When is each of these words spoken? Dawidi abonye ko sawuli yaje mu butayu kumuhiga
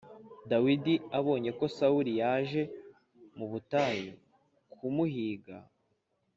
Dawidi 0.51 0.93
abonye 1.19 1.49
ko 1.57 1.65
sawuli 1.77 2.11
yaje 2.21 2.61
mu 3.37 3.45
butayu 3.51 4.11
kumuhiga 4.77 5.57